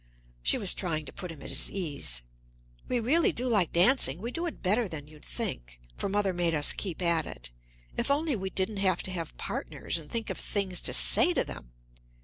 She 0.41 0.57
was 0.57 0.73
trying 0.73 1.05
to 1.05 1.13
put 1.13 1.31
him 1.31 1.43
at 1.43 1.49
his 1.49 1.69
ease. 1.69 2.23
"We 2.87 2.99
really 2.99 3.31
do 3.31 3.47
like 3.47 3.71
dancing: 3.71 4.17
we 4.19 4.31
do 4.31 4.47
it 4.47 4.63
better 4.63 4.87
than 4.87 5.07
you'd 5.07 5.23
think, 5.23 5.79
for 5.95 6.09
mother 6.09 6.33
made 6.33 6.55
us 6.55 6.73
keep 6.73 7.03
at 7.03 7.27
it. 7.27 7.51
If 7.97 8.09
only 8.09 8.35
we 8.35 8.49
didn't 8.49 8.77
have 8.77 9.03
to 9.03 9.11
have 9.11 9.37
partners 9.37 9.99
and 9.99 10.09
think 10.09 10.31
of 10.31 10.39
things 10.39 10.81
to 10.89 10.93
say 10.95 11.35
to 11.35 11.43
them!" 11.43 11.73